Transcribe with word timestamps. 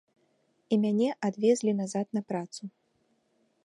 І 0.73 0.79
мяне 0.85 1.09
адвезлі 1.29 1.77
назад 1.83 2.07
на 2.19 2.27
працу. 2.31 2.63